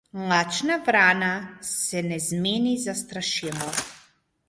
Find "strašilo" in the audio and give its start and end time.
3.05-3.73